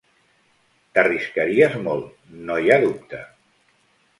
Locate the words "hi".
2.65-2.73